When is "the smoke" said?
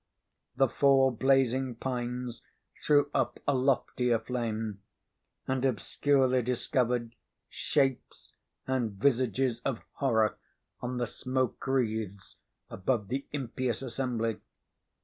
10.97-11.67